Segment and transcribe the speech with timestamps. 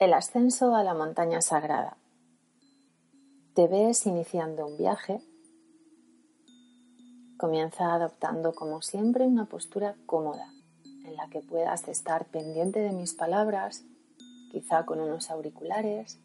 [0.00, 1.96] El ascenso a la montaña sagrada.
[3.54, 5.20] Te ves iniciando un viaje.
[7.36, 10.52] Comienza adoptando como siempre una postura cómoda
[11.04, 13.82] en la que puedas estar pendiente de mis palabras,
[14.52, 16.20] quizá con unos auriculares.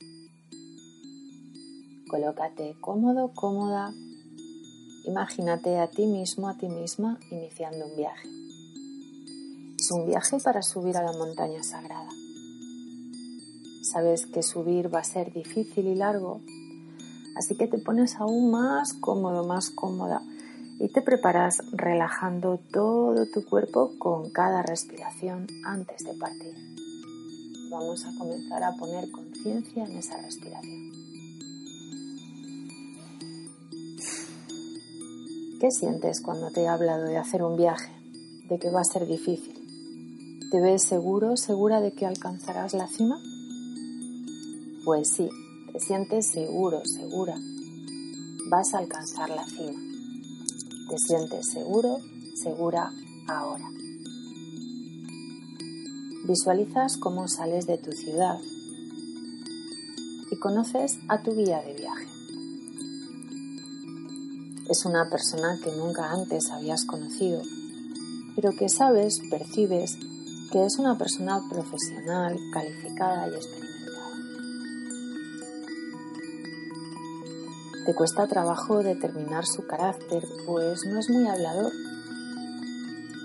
[2.12, 3.92] Colócate cómodo, cómoda.
[5.05, 8.30] Imagínate a ti mismo, a ti misma iniciando un viaje.
[9.80, 12.10] Es un viaje para subir a la montaña sagrada
[13.84, 16.41] sabes que subir va a ser difícil y largo,
[17.36, 20.21] así que te pones aún más cómodo, más cómoda
[20.79, 26.55] y te preparas relajando todo tu cuerpo con cada respiración antes de partir.
[27.69, 30.91] Vamos a comenzar a poner conciencia en esa respiración.
[35.59, 37.91] ¿Qué sientes cuando te he hablado de hacer un viaje,
[38.50, 39.55] de que va a ser difícil?
[40.52, 43.17] ¿Te ves seguro, segura de que alcanzarás la cima?
[44.83, 45.30] Pues sí,
[45.72, 47.36] te sientes seguro, segura.
[48.49, 49.80] Vas a alcanzar la cima.
[50.89, 51.99] Te sientes seguro,
[52.35, 52.91] segura
[53.30, 53.69] ahora.
[56.27, 58.38] Visualizas cómo sales de tu ciudad
[60.30, 62.08] y conoces a tu guía de viaje.
[64.69, 67.41] Es una persona que nunca antes habías conocido,
[68.36, 69.97] pero que sabes, percibes
[70.52, 73.72] que es una persona profesional, calificada y experimentada
[77.86, 81.70] Te cuesta trabajo determinar su carácter, pues no es muy hablador.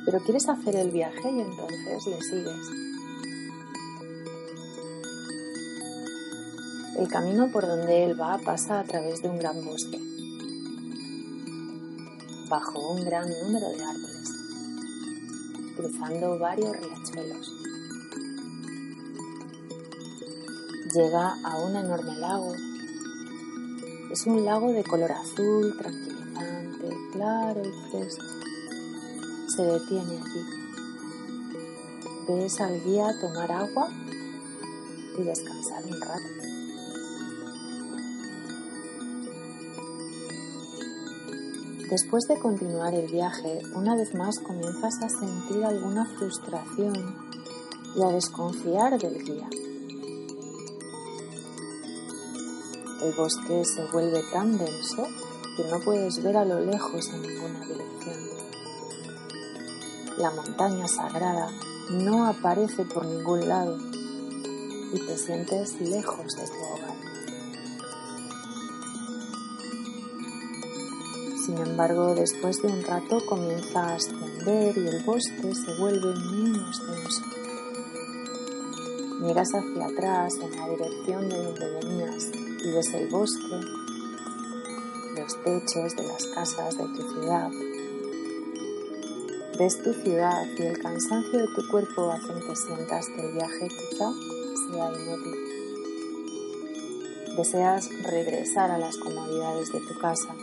[0.05, 2.71] Pero quieres hacer el viaje y entonces le sigues.
[6.99, 10.01] El camino por donde él va pasa a través de un gran bosque,
[12.51, 14.31] bajo un gran número de árboles,
[15.77, 17.53] cruzando varios riachuelos.
[20.93, 22.53] Llega a un enorme lago
[24.11, 28.25] es un lago de color azul, tranquilizante, claro y fresco.
[29.55, 30.59] Se detiene allí.
[32.27, 33.89] Ves al guía tomar agua
[35.19, 36.39] y descansar un rato.
[41.91, 47.17] Después de continuar el viaje, una vez más comienzas a sentir alguna frustración
[47.97, 49.49] y a desconfiar del guía.
[53.03, 55.07] El bosque se vuelve tan denso
[55.57, 58.17] que no puedes ver a lo lejos en ninguna dirección.
[60.17, 61.49] La montaña sagrada
[61.91, 63.79] no aparece por ningún lado
[64.93, 66.97] y te sientes lejos de tu hogar.
[71.47, 76.83] Sin embargo, después de un rato comienza a ascender y el bosque se vuelve menos
[76.85, 77.23] denso.
[79.21, 83.61] Miras hacia atrás en la dirección de donde venías y ves el bosque,
[85.17, 87.51] los techos de las casas de tu ciudad.
[89.59, 93.69] Ves tu ciudad y el cansancio de tu cuerpo hacen que sientas que el viaje
[93.69, 94.13] quizá
[94.71, 95.37] sea inútil.
[97.37, 100.35] Deseas regresar a las comodidades de tu casa,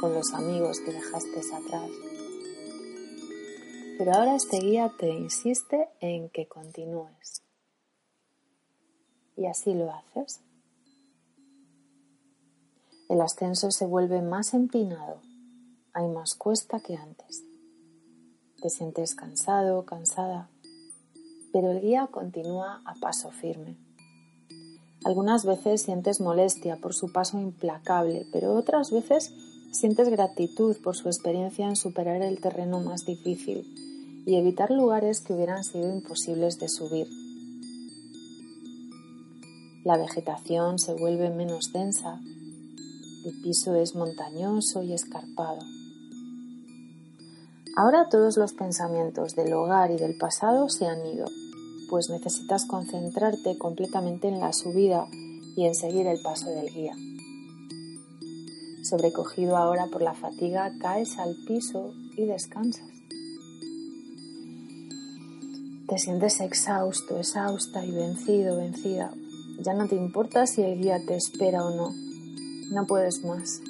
[0.00, 1.90] con los amigos que dejaste atrás.
[3.98, 7.45] Pero ahora este guía te insiste en que continúes
[9.36, 10.40] y así lo haces.
[13.08, 15.20] El ascenso se vuelve más empinado,
[15.92, 17.44] hay más cuesta que antes.
[18.60, 20.48] Te sientes cansado, cansada,
[21.52, 23.76] pero el guía continúa a paso firme.
[25.04, 29.32] Algunas veces sientes molestia por su paso implacable, pero otras veces
[29.70, 33.64] sientes gratitud por su experiencia en superar el terreno más difícil
[34.26, 37.06] y evitar lugares que hubieran sido imposibles de subir
[39.86, 42.20] la vegetación se vuelve menos densa,
[43.24, 45.60] el piso es montañoso y escarpado.
[47.76, 51.26] Ahora todos los pensamientos del hogar y del pasado se han ido,
[51.88, 55.06] pues necesitas concentrarte completamente en la subida
[55.56, 56.96] y en seguir el paso del guía.
[58.82, 62.90] Sobrecogido ahora por la fatiga, caes al piso y descansas.
[65.86, 69.12] Te sientes exhausto, exhausta y vencido, vencida,
[69.58, 71.94] ya no te importa si el guía te espera o no.
[72.70, 73.60] No puedes más.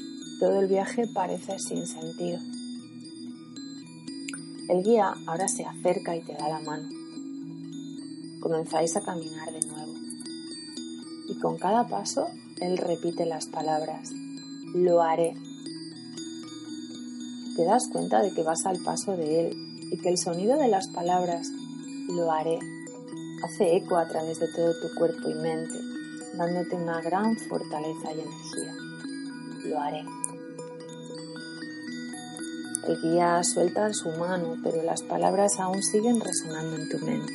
[0.40, 2.38] Todo el viaje parece sin sentido.
[4.68, 6.88] El guía ahora se acerca y te da la mano.
[8.40, 9.94] Comenzáis a caminar de nuevo.
[11.28, 12.28] Y con cada paso,
[12.60, 14.10] él repite las palabras.
[14.74, 15.34] Lo haré.
[17.56, 20.68] Te das cuenta de que vas al paso de él y que el sonido de
[20.68, 21.48] las palabras
[22.08, 22.58] lo haré
[23.42, 25.78] hace eco a través de todo tu cuerpo y mente,
[26.34, 28.74] dándote una gran fortaleza y energía.
[29.64, 30.04] Lo haré.
[32.86, 37.34] El guía suelta su mano, pero las palabras aún siguen resonando en tu mente.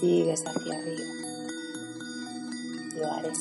[0.00, 1.04] Sigues hacia arriba.
[2.96, 3.32] Lo haré.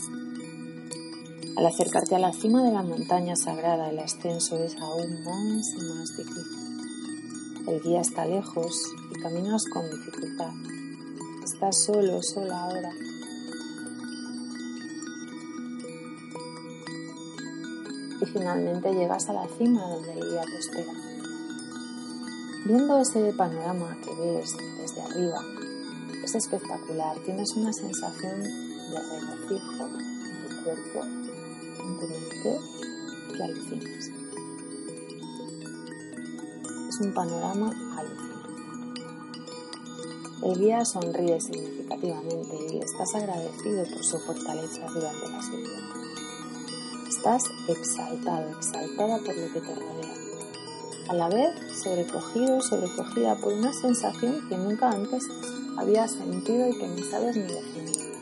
[1.56, 5.84] Al acercarte a la cima de la montaña sagrada, el ascenso es aún más y
[5.86, 6.64] más difícil.
[7.68, 8.76] El guía está lejos
[9.12, 10.52] y caminas con dificultad.
[11.44, 12.90] Estás solo, sola ahora.
[18.22, 20.94] Y finalmente llegas a la cima donde el guía te espera.
[22.66, 25.42] Viendo ese panorama que ves desde arriba,
[26.24, 27.18] es espectacular.
[27.26, 31.00] Tienes una sensación de regocijo en tu cuerpo
[33.36, 34.10] que alucinas.
[36.88, 38.33] Es un panorama alucinante.
[40.44, 45.80] El guía sonríe significativamente y estás agradecido por su fortaleza durante la subida.
[47.08, 50.14] Estás exaltado, exaltada por lo que te rodea.
[51.08, 55.24] A la vez, sobrecogido, sobrecogida por una sensación que nunca antes
[55.78, 58.14] habías sentido y que ni sabes ni definir.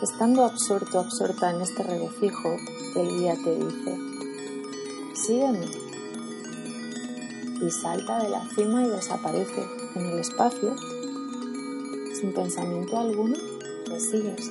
[0.00, 2.56] Estando absorto, absorta en este regocijo,
[2.94, 3.98] el guía te dice,
[5.26, 5.66] sígueme.
[7.66, 10.76] Y salta de la cima y desaparece en el espacio.
[12.20, 13.36] Sin pensamiento alguno,
[13.88, 14.50] le sigues.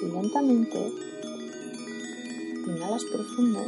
[0.00, 0.92] Y lentamente
[2.66, 3.64] Inhalas profundo.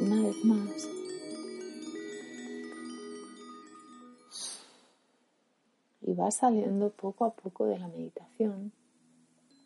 [0.00, 0.93] Una vez más.
[6.14, 8.70] Y vas saliendo poco a poco de la meditación,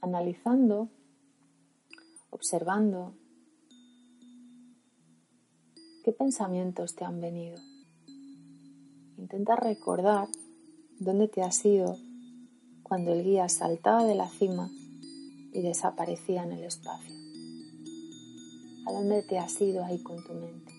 [0.00, 0.88] analizando,
[2.30, 3.12] observando
[6.02, 7.58] qué pensamientos te han venido.
[9.18, 10.28] Intenta recordar
[10.98, 11.98] dónde te has ido
[12.82, 14.70] cuando el guía saltaba de la cima
[15.52, 17.14] y desaparecía en el espacio.
[18.86, 20.77] ¿A dónde te has ido ahí con tu mente?